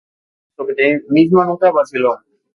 [0.55, 2.23] Pero su optimismo nunca vaciló.